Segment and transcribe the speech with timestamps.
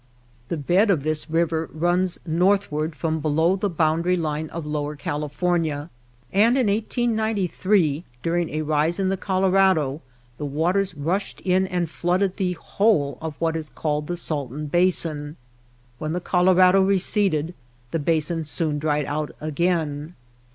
[0.47, 4.95] The bed of this river runs northward from below the boundary I line of Lower
[4.95, 5.91] California;
[6.33, 10.01] and in 1893, during THE BOTTOM OF THE BOWL 49 a rise in the Colorado,
[10.39, 15.37] the waters rushed in and flooded the whole of what is called the Salton Basin.
[15.99, 17.53] When the Colorado receded,
[17.91, 20.15] the basin soon dried out again.